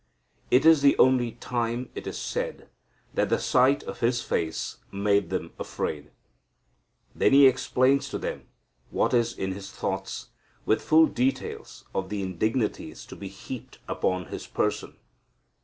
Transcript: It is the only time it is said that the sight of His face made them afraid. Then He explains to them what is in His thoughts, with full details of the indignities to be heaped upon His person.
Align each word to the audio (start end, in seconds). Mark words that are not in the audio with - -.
It 0.49 0.65
is 0.65 0.81
the 0.81 0.97
only 0.97 1.33
time 1.33 1.91
it 1.93 2.07
is 2.07 2.17
said 2.17 2.67
that 3.13 3.29
the 3.29 3.37
sight 3.37 3.83
of 3.83 3.99
His 3.99 4.19
face 4.19 4.77
made 4.91 5.29
them 5.29 5.53
afraid. 5.59 6.09
Then 7.13 7.33
He 7.33 7.45
explains 7.45 8.09
to 8.09 8.17
them 8.17 8.47
what 8.89 9.13
is 9.13 9.37
in 9.37 9.51
His 9.51 9.69
thoughts, 9.71 10.29
with 10.65 10.81
full 10.81 11.05
details 11.05 11.85
of 11.93 12.09
the 12.09 12.23
indignities 12.23 13.05
to 13.05 13.15
be 13.15 13.27
heaped 13.27 13.77
upon 13.87 14.25
His 14.29 14.47
person. 14.47 14.95